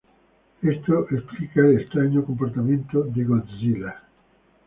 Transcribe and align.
Esto 0.63 1.07
explica 1.11 1.59
el 1.61 1.79
extraño 1.81 2.25
comportamiento 2.25 3.03
de 3.03 3.23
Godzilla. 3.23 4.01